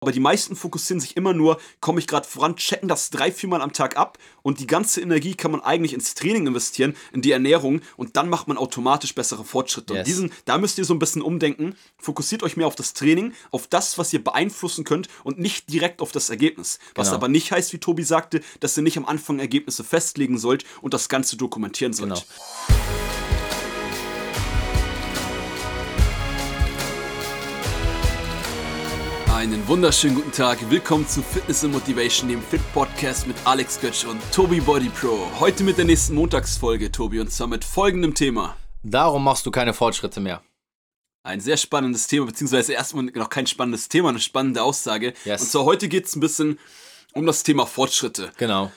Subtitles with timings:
[0.00, 3.60] aber die meisten fokussieren sich immer nur, komme ich gerade voran, checken das drei, viermal
[3.60, 7.32] am Tag ab und die ganze Energie kann man eigentlich ins Training investieren, in die
[7.32, 9.92] Ernährung und dann macht man automatisch bessere Fortschritte.
[9.92, 10.00] Yes.
[10.00, 11.76] Und diesen, da müsst ihr so ein bisschen umdenken.
[11.98, 16.00] Fokussiert euch mehr auf das Training, auf das, was ihr beeinflussen könnt und nicht direkt
[16.00, 16.78] auf das Ergebnis.
[16.94, 17.16] Was genau.
[17.16, 20.94] aber nicht heißt, wie Tobi sagte, dass ihr nicht am Anfang Ergebnisse festlegen sollt und
[20.94, 22.08] das Ganze dokumentieren sollt.
[22.14, 23.09] Genau.
[29.40, 30.58] Einen wunderschönen guten Tag.
[30.68, 35.30] Willkommen zu Fitness and Motivation, dem Fit Podcast mit Alex Götsch und Tobi Body Pro.
[35.40, 38.54] Heute mit der nächsten Montagsfolge, Tobi, und zwar mit folgendem Thema.
[38.82, 40.42] Darum machst du keine Fortschritte mehr.
[41.22, 45.14] Ein sehr spannendes Thema, beziehungsweise erstmal noch kein spannendes Thema, eine spannende Aussage.
[45.24, 45.40] Yes.
[45.40, 46.58] Und zwar heute geht es ein bisschen
[47.14, 48.32] um das Thema Fortschritte.
[48.36, 48.70] Genau.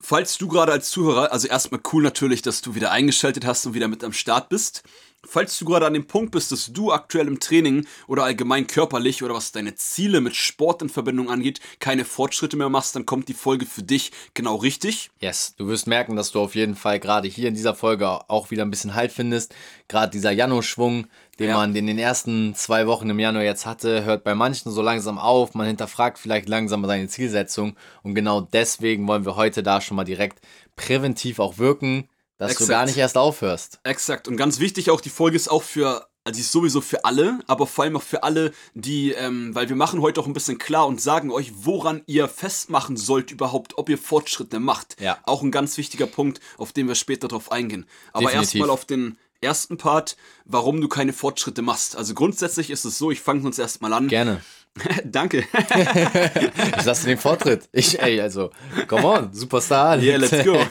[0.00, 3.74] Falls du gerade als Zuhörer, also erstmal cool natürlich, dass du wieder eingeschaltet hast und
[3.74, 4.84] wieder mit am Start bist.
[5.26, 9.24] Falls du gerade an dem Punkt bist, dass du aktuell im Training oder allgemein körperlich
[9.24, 13.28] oder was deine Ziele mit Sport in Verbindung angeht, keine Fortschritte mehr machst, dann kommt
[13.28, 15.10] die Folge für dich genau richtig.
[15.20, 18.52] Yes, du wirst merken, dass du auf jeden Fall gerade hier in dieser Folge auch
[18.52, 19.52] wieder ein bisschen Halt findest.
[19.88, 21.56] Gerade dieser Januar-Schwung, den ja.
[21.56, 25.18] man in den ersten zwei Wochen im Januar jetzt hatte, hört bei manchen so langsam
[25.18, 25.54] auf.
[25.54, 27.76] Man hinterfragt vielleicht langsam seine Zielsetzung.
[28.02, 30.40] Und genau deswegen wollen wir heute da schon mal direkt
[30.76, 32.68] präventiv auch wirken dass Exakt.
[32.68, 33.80] du gar nicht erst aufhörst.
[33.82, 34.28] Exakt.
[34.28, 37.66] Und ganz wichtig auch, die Folge ist auch für, also ist sowieso für alle, aber
[37.66, 40.86] vor allem auch für alle, die, ähm, weil wir machen heute auch ein bisschen klar
[40.86, 45.00] und sagen euch, woran ihr festmachen sollt überhaupt, ob ihr Fortschritte macht.
[45.00, 45.18] Ja.
[45.24, 47.86] Auch ein ganz wichtiger Punkt, auf den wir später drauf eingehen.
[48.12, 51.96] Aber erstmal auf den ersten Part, warum du keine Fortschritte machst.
[51.96, 54.08] Also grundsätzlich ist es so, ich fange uns erstmal an.
[54.08, 54.40] Gerne.
[55.04, 55.44] Danke.
[56.78, 57.68] ich lasse den Vortritt.
[57.72, 58.50] Ich, ey, also,
[58.86, 59.98] come on, Superstar.
[60.00, 60.58] Yeah, let's go.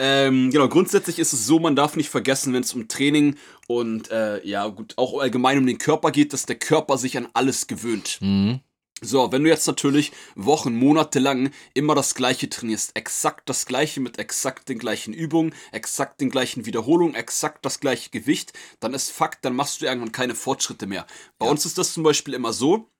[0.00, 3.34] Ähm, genau, grundsätzlich ist es so, man darf nicht vergessen, wenn es um Training
[3.66, 7.26] und äh, ja, gut, auch allgemein um den Körper geht, dass der Körper sich an
[7.34, 8.18] alles gewöhnt.
[8.20, 8.60] Mhm.
[9.00, 14.00] So, wenn du jetzt natürlich Wochen, Monate lang immer das gleiche trainierst, exakt das gleiche
[14.00, 19.10] mit exakt den gleichen Übungen, exakt den gleichen Wiederholungen, exakt das gleiche Gewicht, dann ist
[19.10, 21.06] Fakt, dann machst du irgendwann keine Fortschritte mehr.
[21.38, 21.52] Bei ja.
[21.52, 22.90] uns ist das zum Beispiel immer so,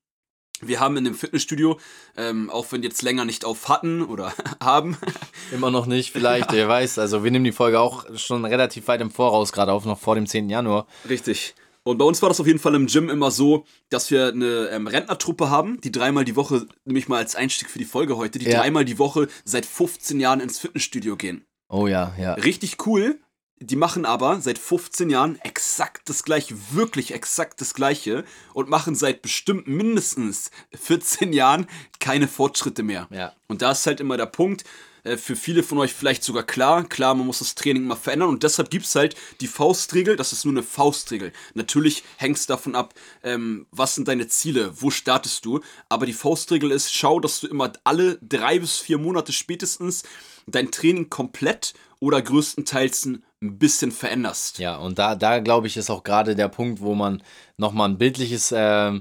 [0.61, 1.79] wir haben in dem Fitnessstudio,
[2.17, 4.97] ähm, auch wenn jetzt länger nicht auf hatten oder haben.
[5.53, 6.59] Immer noch nicht, vielleicht, ja.
[6.59, 6.99] wer weiß.
[6.99, 10.15] Also wir nehmen die Folge auch schon relativ weit im Voraus gerade auf, noch vor
[10.17, 10.51] dem 10.
[10.51, 10.87] Januar.
[11.09, 11.55] Richtig.
[11.89, 14.69] Und bei uns war das auf jeden Fall im Gym immer so, dass wir eine
[14.69, 18.39] ähm, Rentnertruppe haben, die dreimal die Woche, nämlich mal als Einstieg für die Folge heute,
[18.39, 18.61] die ja.
[18.61, 21.47] dreimal die Woche seit 15 Jahren ins Fitnessstudio gehen.
[21.71, 22.35] Oh ja, ja.
[22.35, 23.19] Richtig cool,
[23.61, 28.95] die machen aber seit 15 Jahren exakt das gleiche, wirklich exakt das gleiche und machen
[28.95, 31.67] seit bestimmt mindestens 14 Jahren
[32.01, 33.09] keine Fortschritte mehr.
[33.11, 33.33] Ja.
[33.49, 34.65] Und da ist halt immer der Punkt,
[35.05, 38.43] für viele von euch vielleicht sogar klar, klar, man muss das Training mal verändern und
[38.43, 41.33] deshalb gibt es halt die Faustregel, das ist nur eine Faustregel.
[41.55, 46.13] Natürlich hängt es davon ab, ähm, was sind deine Ziele, wo startest du, aber die
[46.13, 50.03] Faustregel ist, schau, dass du immer alle drei bis vier Monate spätestens
[50.47, 53.23] dein Training komplett oder größtenteils ein
[53.59, 54.59] bisschen veränderst.
[54.59, 57.23] Ja, und da, da glaube ich, ist auch gerade der Punkt, wo man
[57.57, 58.93] nochmal ein bildliches äh,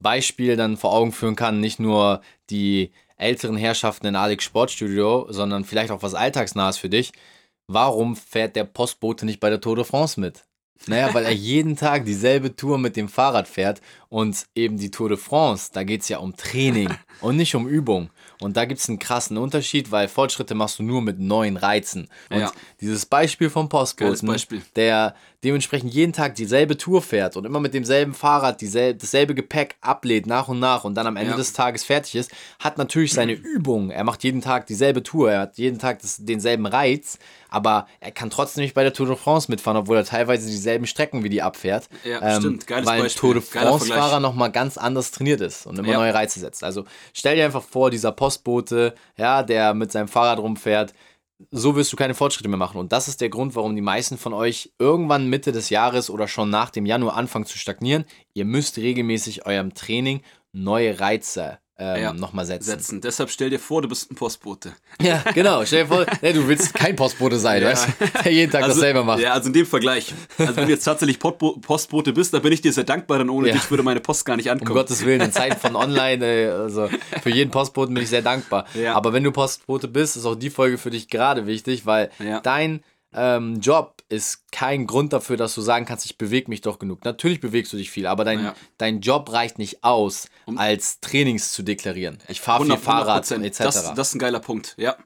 [0.00, 1.60] Beispiel dann vor Augen führen kann.
[1.60, 2.20] Nicht nur
[2.50, 7.12] die älteren Herrschaften in Alex Sportstudio, sondern vielleicht auch was Alltagsnahes für dich.
[7.68, 10.45] Warum fährt der Postbote nicht bei der Tour de France mit?
[10.86, 15.08] Naja, weil er jeden Tag dieselbe Tour mit dem Fahrrad fährt und eben die Tour
[15.08, 18.10] de France, da geht es ja um Training und nicht um Übung.
[18.40, 22.08] Und da gibt es einen krassen Unterschied, weil Fortschritte machst du nur mit neuen Reizen.
[22.30, 22.52] Und ja.
[22.80, 24.62] dieses Beispiel vom Postboten, Beispiel.
[24.76, 29.76] der dementsprechend jeden Tag dieselbe Tour fährt und immer mit demselben Fahrrad dieselbe, dasselbe Gepäck
[29.80, 31.36] ablädt nach und nach und dann am Ende ja.
[31.36, 33.90] des Tages fertig ist, hat natürlich seine Übungen.
[33.90, 37.18] Er macht jeden Tag dieselbe Tour, er hat jeden Tag das, denselben Reiz,
[37.56, 40.86] aber er kann trotzdem nicht bei der Tour de France mitfahren, obwohl er teilweise dieselben
[40.86, 41.88] Strecken wie die abfährt.
[42.04, 42.66] Ja, ähm, stimmt.
[42.66, 43.20] Geiles weil Beispiel.
[43.20, 45.96] Tour de France-Fahrer nochmal ganz anders trainiert ist und immer ja.
[45.96, 46.62] neue Reize setzt.
[46.62, 46.84] Also
[47.14, 50.92] stell dir einfach vor, dieser Postbote, ja, der mit seinem Fahrrad rumfährt,
[51.50, 52.78] so wirst du keine Fortschritte mehr machen.
[52.78, 56.28] Und das ist der Grund, warum die meisten von euch irgendwann Mitte des Jahres oder
[56.28, 58.04] schon nach dem Januar anfangen zu stagnieren.
[58.34, 60.20] Ihr müsst regelmäßig eurem Training
[60.52, 62.70] neue Reize ähm, ja, nochmal setzen.
[62.70, 63.00] setzen.
[63.02, 64.72] Deshalb stell dir vor, du bist ein Postbote.
[64.98, 65.62] Ja, genau.
[65.66, 67.68] Stell dir vor, ja, du willst kein Postbote sein, ja.
[67.68, 67.88] weißt
[68.24, 69.20] der jeden Tag also, dasselbe macht.
[69.20, 70.14] Ja, also in dem Vergleich.
[70.38, 73.48] Also wenn du jetzt tatsächlich Postbote bist, dann bin ich dir sehr dankbar, denn ohne
[73.48, 73.54] ja.
[73.54, 74.70] dich würde meine Post gar nicht ankommen.
[74.70, 76.88] Um Gottes Willen, in Zeiten von online, also
[77.22, 78.66] für jeden Postboten bin ich sehr dankbar.
[78.72, 78.94] Ja.
[78.94, 82.10] Aber wenn du Postbote bist, ist auch die Folge für dich gerade wichtig, weil
[82.42, 82.82] dein
[83.16, 87.04] ähm, Job ist kein Grund dafür, dass du sagen kannst, ich bewege mich doch genug.
[87.04, 88.54] Natürlich bewegst du dich viel, aber dein, ja.
[88.78, 92.18] dein Job reicht nicht aus, als Trainings zu deklarieren.
[92.28, 93.58] Ich fahre viel Fahrrad etc.
[93.58, 94.96] Das, das ist ein geiler Punkt, ja.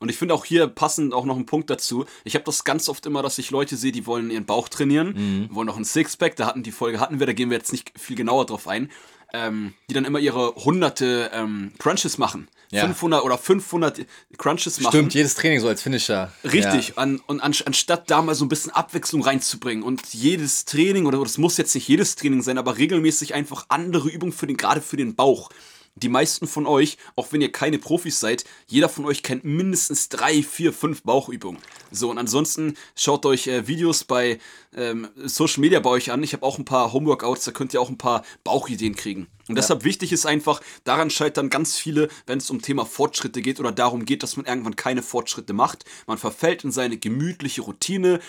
[0.00, 2.06] Und ich finde auch hier passend auch noch ein Punkt dazu.
[2.24, 5.12] Ich habe das ganz oft immer, dass ich Leute sehe, die wollen ihren Bauch trainieren,
[5.48, 5.54] mhm.
[5.54, 6.36] wollen noch ein Sixpack.
[6.36, 8.90] Da hatten die Folge hatten wir, da gehen wir jetzt nicht viel genauer drauf ein.
[9.32, 12.48] ähm, die dann immer ihre hunderte ähm, Crunches machen.
[12.70, 12.84] Ja.
[12.84, 14.06] 500 oder 500
[14.38, 14.92] Crunches machen.
[14.92, 16.32] Stimmt, jedes Training so als Finisher.
[16.44, 16.88] Richtig.
[16.88, 16.94] Ja.
[16.96, 21.18] An, und an, anstatt da mal so ein bisschen Abwechslung reinzubringen und jedes Training, oder
[21.18, 24.80] das muss jetzt nicht jedes Training sein, aber regelmäßig einfach andere Übungen für den, gerade
[24.80, 25.50] für den Bauch
[25.96, 30.08] die meisten von euch, auch wenn ihr keine Profis seid, jeder von euch kennt mindestens
[30.08, 31.60] drei, vier, fünf Bauchübungen.
[31.90, 34.38] So, und ansonsten schaut euch äh, Videos bei
[34.76, 36.22] ähm, Social Media bei euch an.
[36.22, 39.26] Ich habe auch ein paar Homeworkouts, da könnt ihr auch ein paar Bauchideen kriegen.
[39.50, 39.62] Und ja.
[39.62, 43.72] deshalb wichtig ist einfach, daran scheitern ganz viele, wenn es um Thema Fortschritte geht oder
[43.72, 45.84] darum geht, dass man irgendwann keine Fortschritte macht.
[46.06, 48.20] Man verfällt in seine gemütliche Routine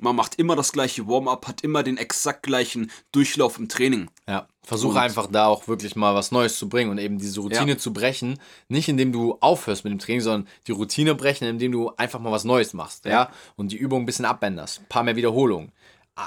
[0.00, 4.08] man macht immer das gleiche Warm-up, hat immer den exakt gleichen Durchlauf im Training.
[4.26, 7.72] Ja, versuche einfach da auch wirklich mal was Neues zu bringen und eben diese Routine
[7.72, 7.78] ja.
[7.78, 8.38] zu brechen.
[8.68, 12.32] Nicht indem du aufhörst mit dem Training, sondern die Routine brechen, indem du einfach mal
[12.32, 13.04] was Neues machst.
[13.04, 13.30] Ja, ja?
[13.56, 14.80] und die Übung ein bisschen abänderst.
[14.80, 15.72] Ein paar mehr Wiederholungen.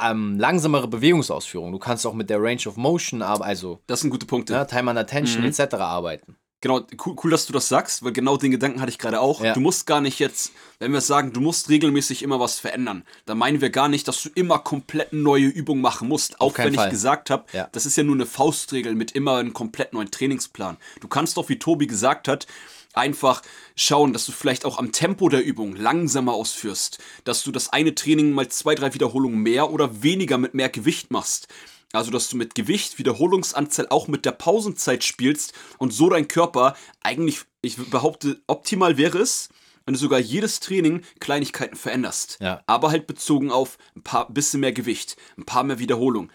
[0.03, 1.71] Ähm, langsamere Bewegungsausführung.
[1.71, 4.53] Du kannst auch mit der Range of Motion, also das sind gute Punkte.
[4.53, 5.49] Ja, Time and Attention mhm.
[5.49, 5.75] etc.
[5.75, 6.37] arbeiten.
[6.63, 9.43] Genau, cool, cool, dass du das sagst, weil genau den Gedanken hatte ich gerade auch.
[9.43, 9.53] Ja.
[9.53, 13.37] Du musst gar nicht jetzt, wenn wir sagen, du musst regelmäßig immer was verändern, dann
[13.37, 16.39] meinen wir gar nicht, dass du immer komplett neue Übungen machen musst.
[16.39, 16.85] Auch wenn Fall.
[16.85, 17.67] ich gesagt habe, ja.
[17.73, 20.77] das ist ja nur eine Faustregel mit immer einem komplett neuen Trainingsplan.
[21.01, 22.47] Du kannst doch, wie Tobi gesagt hat,
[22.93, 23.41] einfach
[23.75, 27.95] schauen, dass du vielleicht auch am Tempo der Übung langsamer ausführst, dass du das eine
[27.95, 31.47] Training mal zwei, drei Wiederholungen mehr oder weniger mit mehr Gewicht machst
[31.93, 36.75] also, dass du mit Gewicht, Wiederholungsanzahl auch mit der Pausenzeit spielst und so dein Körper
[37.01, 39.49] eigentlich, ich behaupte, optimal wäre es,
[39.85, 42.37] wenn du sogar jedes Training Kleinigkeiten veränderst.
[42.41, 42.63] Ja.
[42.65, 46.31] Aber halt bezogen auf ein paar bisschen mehr Gewicht, ein paar mehr Wiederholungen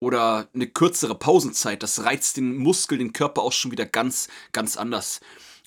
[0.00, 1.82] oder eine kürzere Pausenzeit.
[1.82, 5.20] Das reizt den Muskel, den Körper auch schon wieder ganz, ganz anders.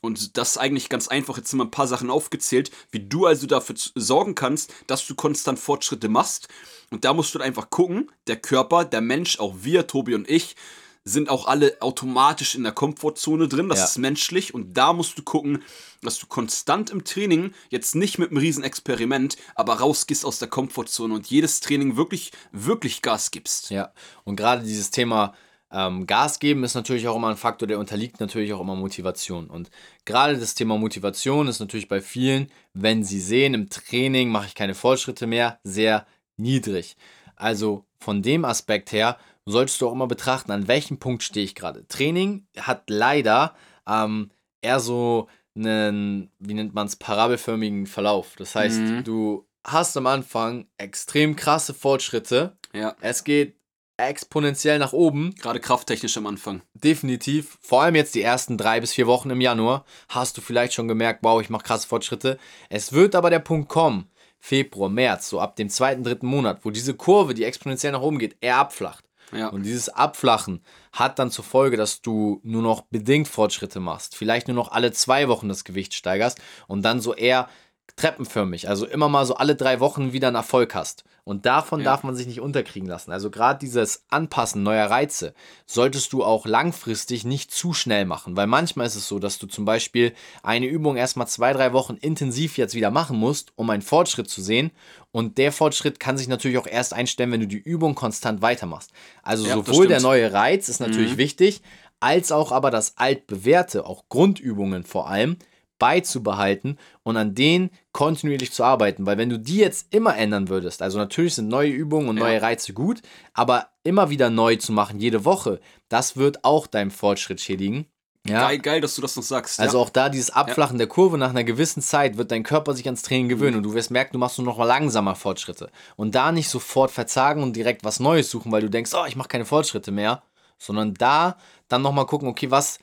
[0.04, 1.38] Und das ist eigentlich ganz einfach.
[1.38, 5.16] Jetzt sind mal ein paar Sachen aufgezählt, wie du also dafür sorgen kannst, dass du
[5.16, 6.50] konstant Fortschritte machst.
[6.92, 10.58] Und da musst du einfach gucken, der Körper, der Mensch, auch wir, Tobi und ich,
[11.06, 13.70] sind auch alle automatisch in der Komfortzone drin.
[13.70, 13.86] Das ja.
[13.86, 14.54] ist menschlich.
[14.54, 15.64] Und da musst du gucken,
[16.02, 21.14] dass du konstant im Training, jetzt nicht mit einem Riesenexperiment, aber rausgehst aus der Komfortzone
[21.14, 23.70] und jedes Training wirklich, wirklich Gas gibst.
[23.70, 23.94] Ja,
[24.26, 25.34] und gerade dieses Thema
[25.74, 29.48] ähm, Gas geben ist natürlich auch immer ein Faktor, der unterliegt natürlich auch immer Motivation.
[29.48, 29.72] Und
[30.06, 34.56] gerade das Thema Motivation ist natürlich bei vielen, wenn sie sehen, im Training mache ich
[34.56, 36.06] keine Fortschritte mehr, sehr
[36.38, 36.96] niedrig.
[37.36, 41.56] Also von dem Aspekt her solltest du auch immer betrachten, an welchem Punkt stehe ich
[41.56, 41.88] gerade.
[41.88, 43.56] Training hat leider
[43.88, 44.30] ähm,
[44.62, 48.36] eher so einen, wie nennt man es, parabelförmigen Verlauf.
[48.38, 49.04] Das heißt, mhm.
[49.04, 52.58] du hast am Anfang extrem krasse Fortschritte.
[52.74, 52.96] Ja.
[53.02, 53.56] Es geht
[53.98, 55.36] exponentiell nach oben.
[55.36, 56.62] Gerade krafttechnisch am Anfang.
[56.74, 57.58] Definitiv.
[57.62, 60.88] Vor allem jetzt die ersten drei bis vier Wochen im Januar hast du vielleicht schon
[60.88, 62.38] gemerkt, wow, ich mache krasse Fortschritte.
[62.70, 64.10] Es wird aber der Punkt kommen,
[64.40, 68.20] Februar, März, so ab dem zweiten, dritten Monat, wo diese Kurve, die exponentiell nach oben
[68.20, 69.06] geht, eher abflacht.
[69.32, 69.48] Ja.
[69.48, 70.62] Und dieses Abflachen
[70.92, 74.16] hat dann zur Folge, dass du nur noch bedingt Fortschritte machst.
[74.16, 77.50] Vielleicht nur noch alle zwei Wochen das Gewicht steigerst und dann so eher
[77.96, 81.04] treppenförmig, also immer mal so alle drei Wochen wieder einen Erfolg hast.
[81.26, 81.86] Und davon ja.
[81.86, 83.12] darf man sich nicht unterkriegen lassen.
[83.12, 85.34] Also gerade dieses Anpassen neuer Reize
[85.66, 89.48] solltest du auch langfristig nicht zu schnell machen, weil manchmal ist es so, dass du
[89.48, 93.82] zum Beispiel eine Übung erstmal zwei, drei Wochen intensiv jetzt wieder machen musst, um einen
[93.82, 94.72] Fortschritt zu sehen.
[95.12, 98.92] Und der Fortschritt kann sich natürlich auch erst einstellen, wenn du die Übung konstant weitermachst.
[99.22, 101.20] Also ja, sowohl der neue Reiz ist natürlich mhm.
[101.20, 101.62] wichtig,
[102.02, 105.38] als auch aber das altbewährte, auch Grundübungen vor allem,
[105.80, 109.06] beizubehalten und an denen kontinuierlich zu arbeiten.
[109.06, 112.42] Weil wenn du die jetzt immer ändern würdest, also natürlich sind neue Übungen und neue
[112.42, 113.02] Reize gut,
[113.34, 117.88] aber immer wieder neu zu machen, jede Woche, das wird auch deinem Fortschritt schädigen.
[118.26, 118.48] Ja.
[118.48, 119.60] Geil, geil, dass du das noch sagst.
[119.60, 119.84] Also ja.
[119.84, 120.86] auch da dieses Abflachen ja.
[120.86, 123.58] der Kurve nach einer gewissen Zeit wird dein Körper sich ans Training gewöhnen mhm.
[123.58, 125.70] und du wirst merken, du machst nur noch mal langsamer Fortschritte.
[125.98, 129.18] Und da nicht sofort verzagen und direkt was Neues suchen, weil du denkst, oh, ich
[129.18, 130.24] mache keine Fortschritte mehr,
[130.58, 131.36] sondern da
[131.68, 132.80] dann nochmal gucken, okay, was,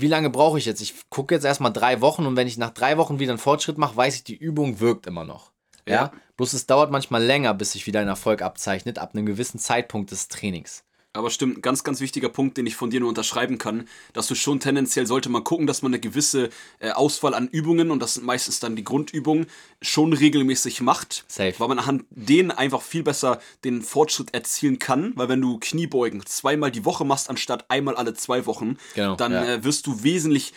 [0.00, 0.80] wie lange brauche ich jetzt?
[0.80, 3.78] Ich gucke jetzt erstmal drei Wochen und wenn ich nach drei Wochen wieder einen Fortschritt
[3.78, 5.52] mache, weiß ich, die Übung wirkt immer noch.
[5.86, 5.94] Ja.
[5.94, 6.12] ja.
[6.36, 10.10] Bloß es dauert manchmal länger, bis sich wieder ein Erfolg abzeichnet, ab einem gewissen Zeitpunkt
[10.10, 10.84] des Trainings.
[11.12, 14.36] Aber stimmt, ganz, ganz wichtiger Punkt, den ich von dir nur unterschreiben kann, dass du
[14.36, 18.14] schon tendenziell sollte man gucken, dass man eine gewisse äh, Auswahl an Übungen, und das
[18.14, 19.46] sind meistens dann die Grundübungen,
[19.82, 21.24] schon regelmäßig macht.
[21.26, 21.54] Safe.
[21.58, 26.24] Weil man anhand denen einfach viel besser den Fortschritt erzielen kann, weil wenn du Kniebeugen
[26.26, 29.44] zweimal die Woche machst, anstatt einmal alle zwei Wochen, genau, dann ja.
[29.44, 30.52] äh, wirst du wesentlich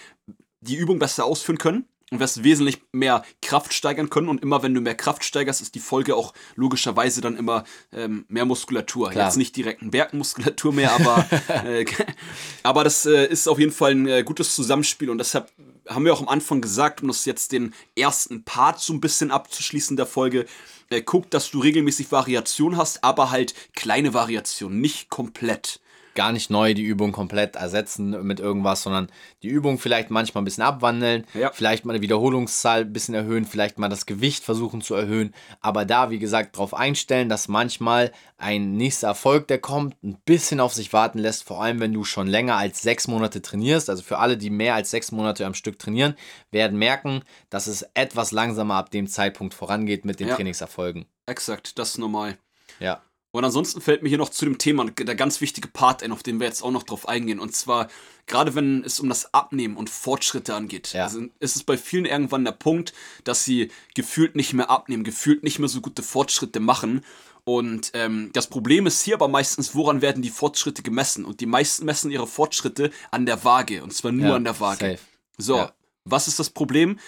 [0.62, 4.30] die Übung besser ausführen können und wirst wesentlich mehr Kraft steigern können.
[4.30, 8.26] Und immer wenn du mehr Kraft steigerst, ist die Folge auch logischerweise dann immer ähm,
[8.28, 9.10] mehr Muskulatur.
[9.10, 9.26] Klar.
[9.26, 11.26] Jetzt nicht direkt ein Bergmuskulatur mehr, aber,
[11.66, 11.86] äh,
[12.64, 15.10] aber das äh, ist auf jeden Fall ein äh, gutes Zusammenspiel.
[15.10, 15.52] Und deshalb
[15.90, 19.32] haben wir auch am Anfang gesagt, um das jetzt den ersten Part so ein bisschen
[19.32, 20.46] abzuschließen der Folge,
[20.90, 25.80] äh, guck, dass du regelmäßig Variation hast, aber halt kleine Variationen, nicht komplett.
[26.16, 29.08] Gar nicht neu die Übung komplett ersetzen mit irgendwas, sondern
[29.42, 31.52] die Übung vielleicht manchmal ein bisschen abwandeln, ja.
[31.52, 35.86] vielleicht mal eine Wiederholungszahl ein bisschen erhöhen, vielleicht mal das Gewicht versuchen zu erhöhen, aber
[35.86, 38.12] da, wie gesagt, darauf einstellen, dass manchmal
[38.44, 42.04] ein nächster Erfolg, der kommt, ein bisschen auf sich warten lässt, vor allem wenn du
[42.04, 43.90] schon länger als sechs Monate trainierst.
[43.90, 46.16] Also für alle, die mehr als sechs Monate am Stück trainieren,
[46.52, 50.36] werden merken, dass es etwas langsamer ab dem Zeitpunkt vorangeht mit den ja.
[50.36, 51.06] Trainingserfolgen.
[51.26, 52.38] Exakt, das ist normal.
[52.80, 53.02] Ja.
[53.34, 56.22] Und ansonsten fällt mir hier noch zu dem Thema der ganz wichtige Part ein, auf
[56.22, 57.40] den wir jetzt auch noch drauf eingehen.
[57.40, 57.88] Und zwar,
[58.28, 61.06] gerade wenn es um das Abnehmen und Fortschritte angeht, ja.
[61.06, 65.42] also ist es bei vielen irgendwann der Punkt, dass sie gefühlt nicht mehr abnehmen, gefühlt
[65.42, 67.04] nicht mehr so gute Fortschritte machen.
[67.44, 71.26] Und ähm, das Problem ist hier aber meistens, woran werden die Fortschritte gemessen?
[71.26, 73.84] Und die meisten messen ihre Fortschritte an der Waage.
[73.84, 74.92] Und zwar nur ja, an der Waage.
[74.92, 75.00] Safe.
[75.40, 75.74] So, ja.
[76.06, 77.00] was ist das Problem?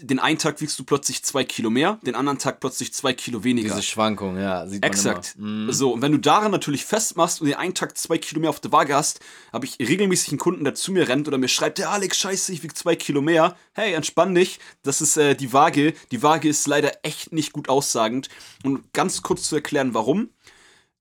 [0.00, 3.44] Den einen Tag wiegst du plötzlich zwei Kilo mehr, den anderen Tag plötzlich zwei Kilo
[3.44, 3.68] weniger.
[3.68, 5.36] Diese Schwankung, ja, sieht man Exakt.
[5.38, 5.72] Immer.
[5.72, 8.60] So, und wenn du daran natürlich festmachst und den einen Tag zwei Kilo mehr auf
[8.60, 9.20] der Waage hast,
[9.52, 12.52] habe ich regelmäßig einen Kunden, der zu mir rennt oder mir schreibt, der Alex, scheiße,
[12.52, 13.56] ich wiege zwei Kilo mehr.
[13.72, 15.94] Hey, entspann dich, das ist äh, die Waage.
[16.10, 18.28] Die Waage ist leider echt nicht gut aussagend.
[18.64, 20.30] Und ganz kurz zu erklären, warum.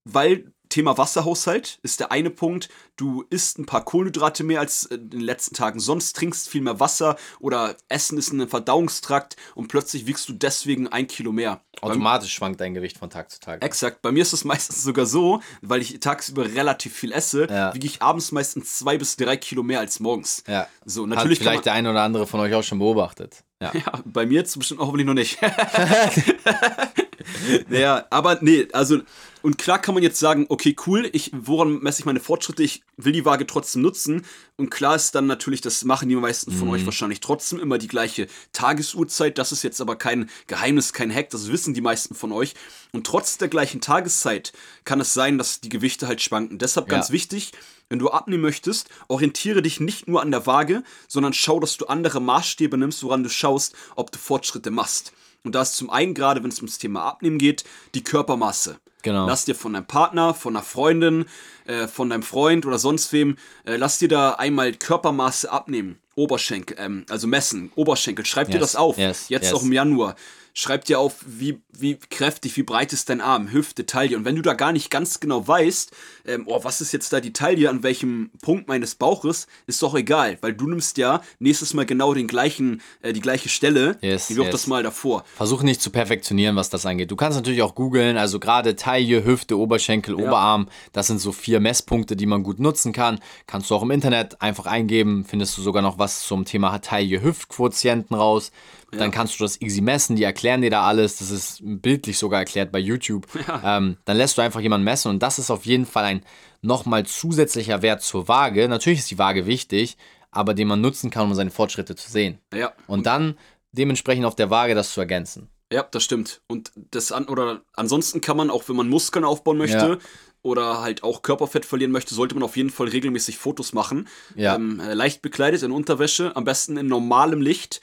[0.04, 2.68] Weil Thema Wasserhaushalt ist der eine Punkt.
[2.96, 6.80] Du isst ein paar Kohlenhydrate mehr als in den letzten Tagen sonst, trinkst viel mehr
[6.80, 11.62] Wasser oder Essen ist in einem Verdauungstrakt und plötzlich wiegst du deswegen ein Kilo mehr.
[11.80, 13.64] Automatisch Beim, schwankt dein Gewicht von Tag zu Tag.
[13.64, 14.02] Exakt.
[14.02, 17.72] Bei mir ist es meistens sogar so, weil ich tagsüber relativ viel esse, ja.
[17.76, 20.44] wiege ich abends meistens zwei bis drei Kilo mehr als morgens.
[20.48, 20.68] Ja.
[20.86, 23.44] So, natürlich Hat vielleicht der eine oder andere von euch auch schon beobachtet.
[23.62, 25.38] Ja, ja bei mir jetzt bestimmt hoffentlich noch nicht.
[27.70, 29.02] naja, aber nee, also
[29.44, 32.64] und klar kann man jetzt sagen, okay, cool, ich, woran messe ich meine Fortschritte?
[32.64, 34.26] Ich will die Waage trotzdem nutzen.
[34.56, 36.76] Und klar ist dann natürlich, das machen die meisten von mhm.
[36.76, 39.38] euch wahrscheinlich trotzdem immer die gleiche Tagesuhrzeit.
[39.38, 42.54] Das ist jetzt aber kein Geheimnis, kein Hack, das wissen die meisten von euch.
[42.94, 44.54] Und trotz der gleichen Tageszeit
[44.86, 46.58] kann es sein, dass die Gewichte halt schwanken.
[46.58, 47.14] Deshalb ganz ja.
[47.14, 47.52] wichtig,
[47.90, 51.88] wenn du abnehmen möchtest, orientiere dich nicht nur an der Waage, sondern schau, dass du
[51.88, 55.12] andere Maßstäbe nimmst, woran du schaust, ob du Fortschritte machst.
[55.44, 57.64] Und da ist zum einen, gerade wenn es ums Thema Abnehmen geht,
[57.96, 58.80] die Körpermasse.
[59.02, 59.28] Genau.
[59.28, 61.26] Lass dir von deinem Partner, von einer Freundin,
[61.66, 63.36] äh, von deinem Freund oder sonst wem,
[63.66, 66.00] äh, lass dir da einmal Körpermaße abnehmen.
[66.16, 68.26] Oberschenkel, ähm, also messen, Oberschenkel.
[68.26, 68.54] Schreib yes.
[68.54, 68.98] dir das auf.
[68.98, 69.30] Yes.
[69.30, 69.54] Jetzt yes.
[69.54, 70.16] auch im Januar
[70.54, 74.16] schreib dir auf, wie, wie kräftig, wie breit ist dein Arm, Hüfte, Taille.
[74.16, 75.92] Und wenn du da gar nicht ganz genau weißt,
[76.28, 79.96] ähm, oh, was ist jetzt da die Taille, an welchem Punkt meines Bauches, ist doch
[79.96, 84.30] egal, weil du nimmst ja nächstes Mal genau den gleichen, äh, die gleiche Stelle, yes,
[84.30, 84.52] wie yes.
[84.52, 85.24] das Mal davor.
[85.36, 87.10] Versuch nicht zu perfektionieren, was das angeht.
[87.10, 90.26] Du kannst natürlich auch googeln, also gerade Taille, Hüfte, Oberschenkel, ja.
[90.26, 93.20] Oberarm, das sind so vier Messpunkte, die man gut nutzen kann.
[93.48, 98.16] Kannst du auch im Internet einfach eingeben, findest du sogar noch was zum Thema Taille-Hüft-Quotienten
[98.16, 98.52] raus.
[98.98, 102.40] Dann kannst du das easy messen, die erklären dir da alles, das ist bildlich sogar
[102.40, 103.28] erklärt bei YouTube.
[103.48, 103.78] Ja.
[103.78, 106.26] Ähm, dann lässt du einfach jemanden messen und das ist auf jeden Fall ein
[106.62, 108.70] nochmal zusätzlicher Wert zur Waage.
[108.70, 109.98] Natürlich ist die Waage wichtig,
[110.32, 112.40] aber den man nutzen kann, um seine Fortschritte zu sehen.
[112.54, 112.72] Ja.
[112.88, 113.38] Und dann
[113.74, 115.50] dementsprechend auf der Waage das zu ergänzen.
[115.74, 116.42] Ja, das stimmt.
[116.48, 119.98] Und das an, oder ansonsten kann man auch, wenn man Muskeln aufbauen möchte, ja.
[120.44, 124.08] oder halt auch Körperfett verlieren möchte, sollte man auf jeden Fall regelmäßig Fotos machen.
[124.36, 124.56] Ja.
[124.56, 127.82] Ähm, äh, leicht bekleidet in Unterwäsche, am besten in normalem Licht.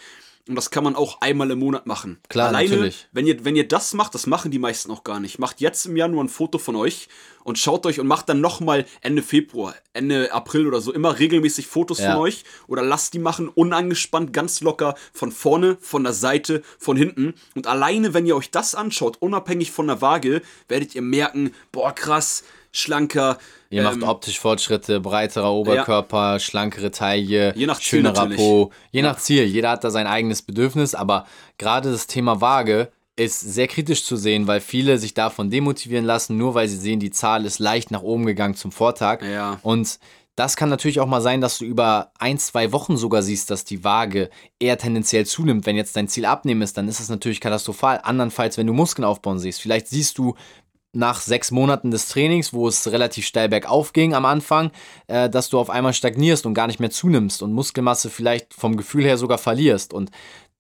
[0.50, 2.19] Und das kann man auch einmal im Monat machen.
[2.28, 3.07] Klar, Alleine, natürlich.
[3.12, 5.38] Wenn ihr, wenn ihr das macht, das machen die meisten auch gar nicht.
[5.38, 7.09] Macht jetzt im Januar ein Foto von euch
[7.45, 11.69] und schaut euch und macht dann nochmal Ende Februar, Ende April oder so immer regelmäßig
[11.69, 12.11] Fotos ja.
[12.11, 16.97] von euch oder lasst die machen, unangespannt, ganz locker, von vorne, von der Seite, von
[16.97, 17.35] hinten.
[17.54, 21.95] Und alleine, wenn ihr euch das anschaut, unabhängig von der Waage, werdet ihr merken, boah,
[21.95, 22.42] krass,
[22.73, 23.39] schlanker.
[23.71, 26.39] Ihr ähm, macht optisch Fortschritte, breiterer Oberkörper, ja.
[26.39, 28.73] schlankere Taille, je nach schönerer Po.
[28.91, 29.45] Je nach Ziel.
[29.45, 31.27] Jeder hat da sein eigenes Bedürfnis, aber
[31.59, 36.39] gerade das Thema Waage ist sehr kritisch zu sehen, weil viele sich davon demotivieren lassen,
[36.39, 39.23] nur weil sie sehen, die Zahl ist leicht nach oben gegangen zum Vortag.
[39.23, 39.59] Ja.
[39.62, 39.99] Und
[40.37, 43.67] das kann natürlich auch mal sein, dass du über ein, zwei Wochen sogar siehst, dass
[43.67, 45.67] die Waage eher tendenziell zunimmt.
[45.67, 48.00] Wenn jetzt dein Ziel abnehmen ist, dann ist das natürlich katastrophal.
[48.03, 50.37] Andernfalls, wenn du Muskeln aufbauen siehst, vielleicht siehst du
[50.93, 54.71] nach sechs Monaten des Trainings, wo es relativ steil bergauf ging am Anfang,
[55.07, 58.77] äh, dass du auf einmal stagnierst und gar nicht mehr zunimmst und Muskelmasse vielleicht vom
[58.77, 59.93] Gefühl her sogar verlierst.
[59.93, 60.11] Und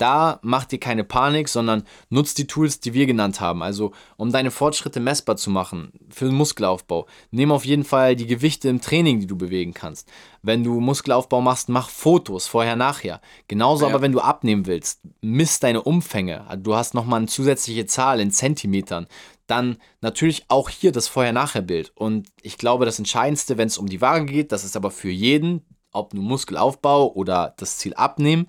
[0.00, 3.62] da mach dir keine Panik, sondern nutzt die Tools, die wir genannt haben.
[3.62, 8.26] Also, um deine Fortschritte messbar zu machen für den Muskelaufbau, nimm auf jeden Fall die
[8.26, 10.08] Gewichte im Training, die du bewegen kannst.
[10.40, 13.20] Wenn du Muskelaufbau machst, mach Fotos vorher, nachher.
[13.46, 13.90] Genauso ja.
[13.90, 16.46] aber, wenn du abnehmen willst, misst deine Umfänge.
[16.58, 19.06] Du hast nochmal eine zusätzliche Zahl in Zentimetern
[19.50, 21.92] dann natürlich auch hier das Vorher-Nachher-Bild.
[21.94, 25.10] Und ich glaube, das Entscheidendste, wenn es um die Waage geht, das ist aber für
[25.10, 28.46] jeden, ob nur Muskelaufbau oder das Ziel abnehmen,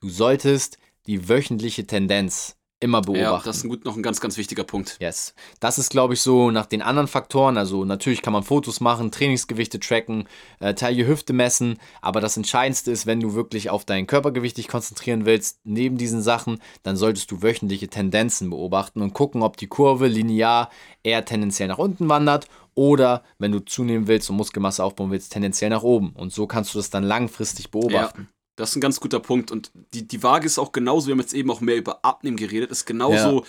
[0.00, 3.24] du solltest die wöchentliche Tendenz immer beobachten.
[3.24, 4.98] Ja, das ist ein gut, noch ein ganz, ganz wichtiger Punkt.
[5.00, 5.34] Yes.
[5.58, 7.56] Das ist, glaube ich, so nach den anderen Faktoren.
[7.56, 10.28] Also natürlich kann man Fotos machen, Trainingsgewichte tracken,
[10.60, 14.68] äh, Taille Hüfte messen, aber das Entscheidendste ist, wenn du wirklich auf dein Körpergewicht dich
[14.68, 19.66] konzentrieren willst, neben diesen Sachen, dann solltest du wöchentliche Tendenzen beobachten und gucken, ob die
[19.66, 20.68] Kurve linear
[21.02, 25.70] eher tendenziell nach unten wandert oder wenn du zunehmen willst und Muskelmasse aufbauen willst, tendenziell
[25.70, 26.10] nach oben.
[26.10, 28.22] Und so kannst du das dann langfristig beobachten.
[28.22, 28.43] Ja.
[28.56, 29.50] Das ist ein ganz guter Punkt.
[29.50, 32.36] Und die, die Waage ist auch genauso, wir haben jetzt eben auch mehr über Abnehmen
[32.36, 33.46] geredet, ist genauso, ja.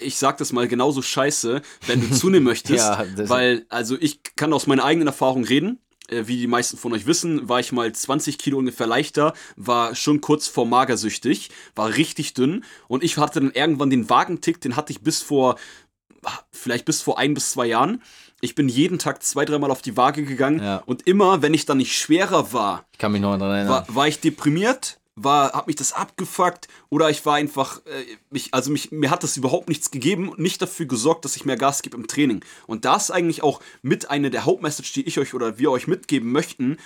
[0.00, 2.84] ich sag das mal, genauso scheiße, wenn du zunehmen möchtest.
[2.84, 5.80] ja, weil, also ich kann aus meiner eigenen Erfahrung reden.
[6.08, 9.94] Äh, wie die meisten von euch wissen, war ich mal 20 Kilo ungefähr leichter, war
[9.94, 14.76] schon kurz vor magersüchtig, war richtig dünn und ich hatte dann irgendwann den Wagentick, den
[14.76, 15.56] hatte ich bis vor,
[16.52, 18.02] vielleicht bis vor ein bis zwei Jahren
[18.44, 20.82] ich bin jeden Tag zwei, dreimal auf die Waage gegangen ja.
[20.86, 23.72] und immer, wenn ich dann nicht schwerer war, ich kann mich noch daran erinnern.
[23.72, 28.52] War, war ich deprimiert, war, hab mich das abgefuckt oder ich war einfach, äh, mich,
[28.52, 31.56] also mich, mir hat das überhaupt nichts gegeben und nicht dafür gesorgt, dass ich mehr
[31.56, 32.44] Gas gebe im Training.
[32.66, 35.86] Und das ist eigentlich auch mit einer der Hauptmessage, die ich euch oder wir euch
[35.86, 36.76] mitgeben möchten,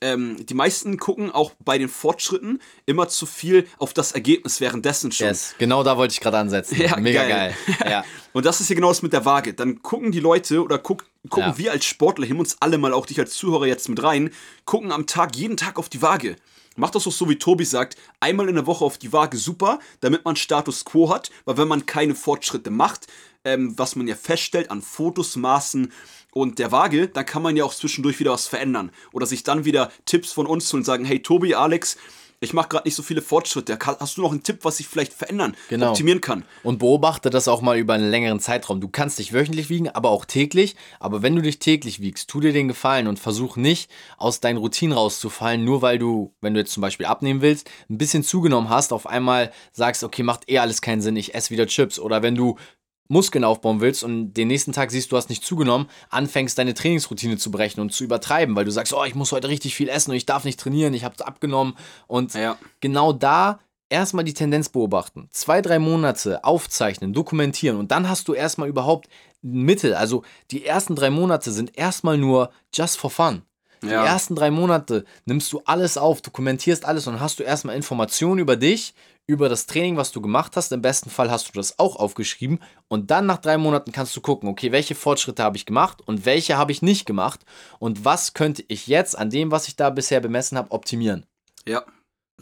[0.00, 5.12] ähm, die meisten gucken auch bei den Fortschritten immer zu viel auf das Ergebnis währenddessen
[5.12, 5.28] schon.
[5.28, 6.80] Yes, genau da wollte ich gerade ansetzen.
[6.80, 7.54] Ja, Mega geil.
[7.78, 7.90] geil.
[7.90, 8.04] ja.
[8.34, 9.54] Und das ist hier genau das mit der Waage.
[9.54, 11.58] Dann gucken die Leute oder guck, gucken ja.
[11.58, 14.30] wir als Sportler, hin uns alle mal, auch dich als Zuhörer jetzt mit rein,
[14.64, 16.36] gucken am Tag, jeden Tag auf die Waage.
[16.76, 19.78] Macht das auch so, wie Tobi sagt, einmal in der Woche auf die Waage super,
[20.00, 23.06] damit man Status Quo hat, weil wenn man keine Fortschritte macht,
[23.44, 25.92] ähm, was man ja feststellt an Fotos, Maßen
[26.32, 28.90] und der Waage, dann kann man ja auch zwischendurch wieder was verändern.
[29.12, 31.96] Oder sich dann wieder Tipps von uns holen und sagen, hey Tobi, Alex,
[32.44, 33.78] ich mache gerade nicht so viele Fortschritte.
[33.80, 35.90] Hast du noch einen Tipp, was ich vielleicht verändern, genau.
[35.90, 36.44] optimieren kann?
[36.62, 38.80] Und beobachte das auch mal über einen längeren Zeitraum.
[38.80, 40.76] Du kannst dich wöchentlich wiegen, aber auch täglich.
[41.00, 44.58] Aber wenn du dich täglich wiegst, tu dir den Gefallen und versuch nicht aus deinen
[44.58, 48.68] Routinen rauszufallen, nur weil du, wenn du jetzt zum Beispiel abnehmen willst, ein bisschen zugenommen
[48.68, 51.98] hast, auf einmal sagst, okay, macht eh alles keinen Sinn, ich esse wieder Chips.
[51.98, 52.56] Oder wenn du
[53.08, 57.36] Muskeln aufbauen willst und den nächsten Tag siehst, du hast nicht zugenommen, anfängst deine Trainingsroutine
[57.36, 60.10] zu brechen und zu übertreiben, weil du sagst, oh, ich muss heute richtig viel essen
[60.10, 61.76] und ich darf nicht trainieren, ich habe abgenommen.
[62.06, 62.56] Und ja.
[62.80, 68.34] genau da erstmal die Tendenz beobachten, zwei, drei Monate aufzeichnen, dokumentieren und dann hast du
[68.34, 69.08] erstmal überhaupt
[69.42, 69.94] Mittel.
[69.94, 73.42] Also die ersten drei Monate sind erstmal nur just for fun.
[73.84, 74.04] Die ja.
[74.04, 78.56] ersten drei Monate nimmst du alles auf, dokumentierst alles und hast du erstmal Informationen über
[78.56, 78.94] dich,
[79.26, 80.72] über das Training, was du gemacht hast.
[80.72, 84.20] Im besten Fall hast du das auch aufgeschrieben und dann nach drei Monaten kannst du
[84.20, 87.40] gucken, okay, welche Fortschritte habe ich gemacht und welche habe ich nicht gemacht
[87.78, 91.26] und was könnte ich jetzt an dem, was ich da bisher bemessen habe, optimieren.
[91.66, 91.84] Ja,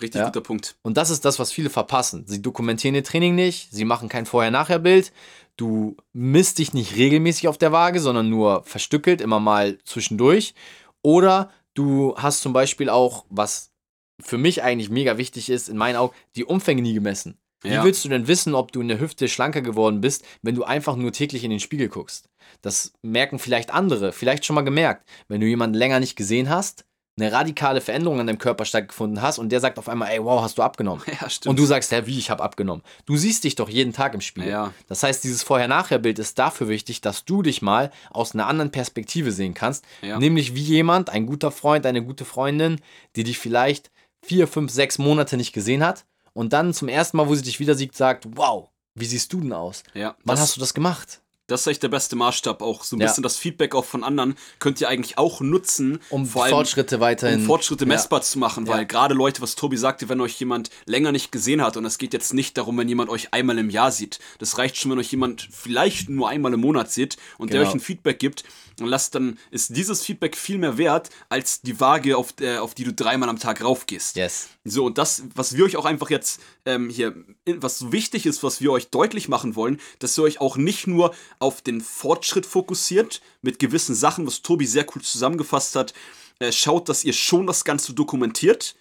[0.01, 0.27] richtig ja?
[0.27, 0.77] guter Punkt.
[0.83, 2.25] Und das ist das, was viele verpassen.
[2.27, 5.13] Sie dokumentieren ihr Training nicht, sie machen kein Vorher-Nachher-Bild.
[5.57, 10.55] Du misst dich nicht regelmäßig auf der Waage, sondern nur verstückelt, immer mal zwischendurch.
[11.03, 13.73] Oder du hast zum Beispiel auch, was
[14.21, 17.39] für mich eigentlich mega wichtig ist, in meinen Augen, die Umfänge nie gemessen.
[17.63, 17.85] Wie ja.
[17.85, 20.97] willst du denn wissen, ob du in der Hüfte schlanker geworden bist, wenn du einfach
[20.97, 22.29] nur täglich in den Spiegel guckst?
[22.61, 25.09] Das merken vielleicht andere, vielleicht schon mal gemerkt.
[25.29, 26.85] Wenn du jemanden länger nicht gesehen hast,
[27.19, 30.41] eine radikale Veränderung an deinem Körper stattgefunden hast und der sagt auf einmal, ey, wow,
[30.43, 31.03] hast du abgenommen.
[31.21, 31.51] Ja, stimmt.
[31.51, 32.83] Und du sagst, ja, wie, ich habe abgenommen.
[33.05, 34.49] Du siehst dich doch jeden Tag im Spiegel.
[34.51, 34.73] Ja.
[34.89, 39.31] Das heißt, dieses Vorher-Nachher-Bild ist dafür wichtig, dass du dich mal aus einer anderen Perspektive
[39.31, 39.85] sehen kannst.
[40.01, 40.19] Ja.
[40.19, 42.81] Nämlich wie jemand, ein guter Freund, eine gute Freundin,
[43.15, 43.91] die dich vielleicht
[44.23, 47.61] vier, fünf, sechs Monate nicht gesehen hat und dann zum ersten Mal, wo sie dich
[47.61, 49.83] wieder sieht, sagt, wow, wie siehst du denn aus?
[49.95, 51.21] Ja, Wann hast du das gemacht?
[51.49, 52.85] Das ist echt der beste Maßstab auch.
[52.85, 53.07] So ein ja.
[53.07, 57.41] bisschen das Feedback auch von anderen könnt ihr eigentlich auch nutzen, um Fortschritte weiterhin.
[57.41, 58.25] Um Fortschritte messbar ja.
[58.25, 58.85] zu machen, weil ja.
[58.85, 62.13] gerade Leute, was Tobi sagte, wenn euch jemand länger nicht gesehen hat, und es geht
[62.13, 64.21] jetzt nicht darum, wenn jemand euch einmal im Jahr sieht.
[64.39, 67.61] Das reicht schon, wenn euch jemand vielleicht nur einmal im Monat sieht und genau.
[67.61, 68.45] der euch ein Feedback gibt,
[68.81, 72.75] und lasst dann ist dieses Feedback viel mehr wert als die Waage, auf, der, auf
[72.75, 74.17] die du dreimal am Tag raufgehst.
[74.17, 74.49] Yes.
[74.65, 77.15] So, und das, was wir euch auch einfach jetzt ähm, hier,
[77.47, 81.15] was wichtig ist, was wir euch deutlich machen wollen, dass ihr euch auch nicht nur
[81.39, 85.95] auf den Fortschritt fokussiert, mit gewissen Sachen, was Tobi sehr cool zusammengefasst hat.
[86.39, 88.77] Äh, schaut, dass ihr schon das Ganze dokumentiert,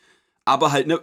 [0.46, 1.02] aber halt, ne,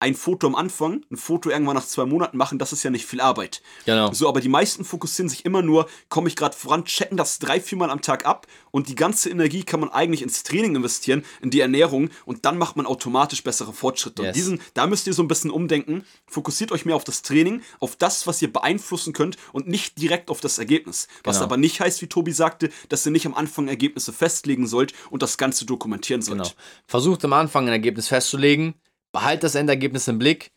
[0.00, 3.06] ein Foto am Anfang, ein Foto irgendwann nach zwei Monaten machen, das ist ja nicht
[3.06, 3.62] viel Arbeit.
[3.84, 4.12] Genau.
[4.12, 7.60] So, aber die meisten fokussieren sich immer nur, komme ich gerade voran, checken das drei,
[7.60, 11.50] viermal am Tag ab und die ganze Energie kann man eigentlich ins Training investieren, in
[11.50, 14.22] die Ernährung und dann macht man automatisch bessere Fortschritte.
[14.22, 14.28] Yes.
[14.28, 16.04] Und diesen, da müsst ihr so ein bisschen umdenken.
[16.26, 20.30] Fokussiert euch mehr auf das Training, auf das, was ihr beeinflussen könnt und nicht direkt
[20.30, 21.08] auf das Ergebnis.
[21.24, 21.46] Was genau.
[21.46, 25.22] aber nicht heißt, wie Tobi sagte, dass ihr nicht am Anfang Ergebnisse festlegen sollt und
[25.22, 26.42] das Ganze dokumentieren sollt.
[26.42, 26.54] Genau.
[26.86, 28.74] Versucht am Anfang ein Ergebnis festzulegen
[29.12, 30.50] Behalt das Endergebnis im Blick.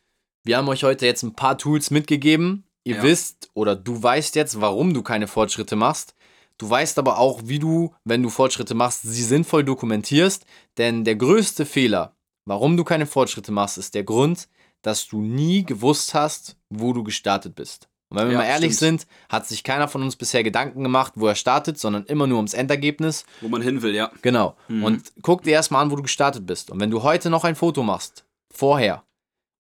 [0.44, 2.66] Wir haben euch heute jetzt ein paar Tools mitgegeben.
[2.84, 3.04] Ihr ja.
[3.04, 6.16] wisst oder du weißt jetzt, warum du keine Fortschritte machst.
[6.58, 10.46] Du weißt aber auch, wie du, wenn du Fortschritte machst, sie sinnvoll dokumentierst.
[10.78, 14.48] Denn der größte Fehler, warum du keine Fortschritte machst, ist der Grund,
[14.82, 17.88] dass du nie gewusst hast, wo du gestartet bist.
[18.10, 19.02] Und wenn wir ja, mal ehrlich stimmt.
[19.02, 22.38] sind, hat sich keiner von uns bisher Gedanken gemacht, wo er startet, sondern immer nur
[22.38, 23.26] ums Endergebnis.
[23.40, 24.12] Wo man hin will, ja.
[24.22, 24.58] Genau.
[24.68, 24.84] Mhm.
[24.84, 26.72] Und guck dir erstmal an, wo du gestartet bist.
[26.72, 29.04] Und wenn du heute noch ein Foto machst, vorher,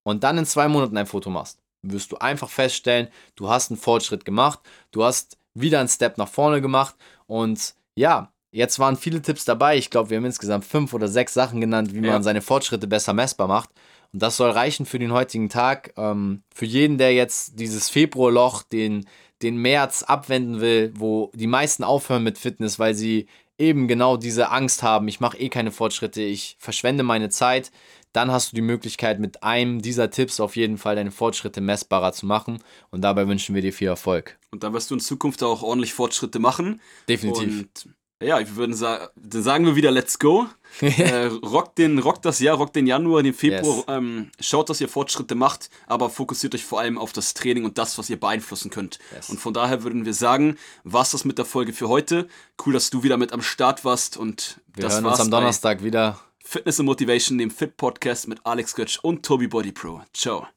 [0.03, 3.79] und dann in zwei Monaten ein Foto machst, wirst du einfach feststellen, du hast einen
[3.79, 4.59] Fortschritt gemacht,
[4.91, 6.95] du hast wieder einen Step nach vorne gemacht
[7.27, 9.77] und ja, jetzt waren viele Tipps dabei.
[9.77, 12.13] Ich glaube, wir haben insgesamt fünf oder sechs Sachen genannt, wie ja.
[12.13, 13.69] man seine Fortschritte besser messbar macht.
[14.13, 15.93] Und das soll reichen für den heutigen Tag.
[15.97, 19.05] Ähm, für jeden, der jetzt dieses Februarloch, den,
[19.41, 23.27] den März abwenden will, wo die meisten aufhören mit Fitness, weil sie
[23.57, 27.71] eben genau diese Angst haben, ich mache eh keine Fortschritte, ich verschwende meine Zeit,
[28.13, 32.13] dann hast du die Möglichkeit, mit einem dieser Tipps auf jeden Fall deine Fortschritte messbarer
[32.13, 32.61] zu machen.
[32.89, 34.37] Und dabei wünschen wir dir viel Erfolg.
[34.51, 36.81] Und dann wirst du in Zukunft auch ordentlich Fortschritte machen.
[37.07, 37.61] Definitiv.
[37.61, 40.45] Und ja, wir würden sagen, dann sagen wir wieder Let's go.
[40.81, 43.77] äh, rockt, den, rockt das Jahr, rockt den Januar, den Februar.
[43.77, 43.85] Yes.
[43.87, 47.77] Ähm, schaut, dass ihr Fortschritte macht, aber fokussiert euch vor allem auf das Training und
[47.77, 48.99] das, was ihr beeinflussen könnt.
[49.15, 49.29] Yes.
[49.29, 52.27] Und von daher würden wir sagen, was das mit der Folge für heute.
[52.63, 55.83] Cool, dass du wieder mit am Start warst und wir das hören uns am Donnerstag
[55.83, 56.19] wieder.
[56.43, 60.01] Fitness und Motivation, dem Fit Podcast mit Alex Götsch und Tobi Body Pro.
[60.13, 60.47] Ciao.